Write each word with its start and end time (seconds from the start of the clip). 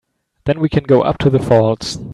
Then 0.45 0.59
we 0.59 0.67
can 0.67 0.85
go 0.85 1.03
up 1.03 1.19
to 1.19 1.29
the 1.29 1.37
falls. 1.37 1.99